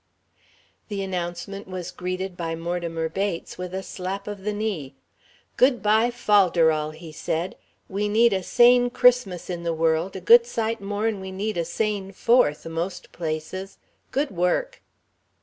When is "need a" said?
8.09-8.41, 11.31-11.65